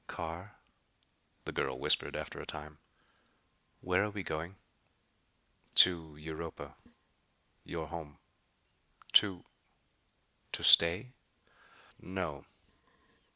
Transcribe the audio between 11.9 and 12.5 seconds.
"No."